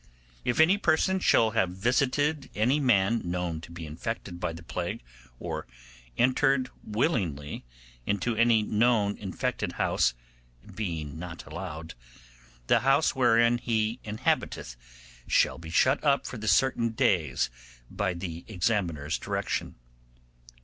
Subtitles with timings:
[0.43, 5.03] 'If any person shall have visited any man known to be infected of the plague,
[5.39, 5.67] or
[6.17, 7.65] entered willingly
[8.07, 10.15] into any known infected house,
[10.73, 11.93] being not allowed,
[12.65, 14.75] the house wherein he inhabiteth
[15.27, 17.51] shall be shut up for certain days
[17.91, 19.75] by the examiner's direction.